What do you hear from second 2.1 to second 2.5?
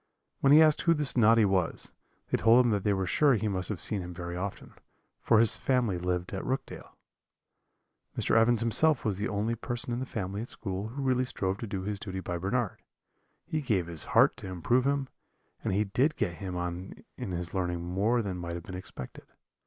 they